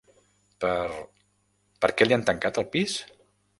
Per, 0.63 0.87
per 1.85 1.91
què 1.99 2.09
li 2.09 2.19
han 2.19 2.25
tancat 2.33 2.61
el 2.65 2.69
pis? 2.79 2.99